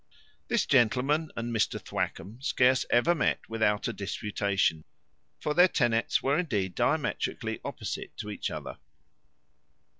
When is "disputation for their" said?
3.93-5.67